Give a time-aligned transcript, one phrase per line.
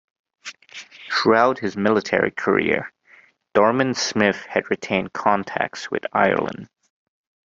[1.11, 2.91] Throughout his military career,
[3.53, 6.69] Dorman-Smith had retained contacts with Ireland.